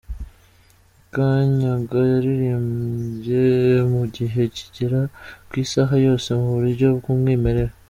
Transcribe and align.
Makanyaga 0.95 1.99
yaririmbye 2.13 3.43
mu 3.91 4.03
gihe 4.15 4.41
kigera 4.55 5.01
ku 5.47 5.53
isaha 5.63 5.93
yose 6.05 6.29
mu 6.39 6.47
buryo 6.55 6.87
bw’umwimerere. 6.97 7.73